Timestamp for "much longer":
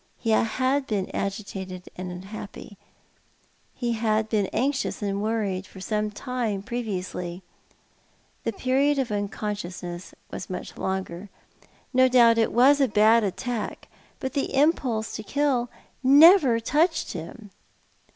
10.49-11.29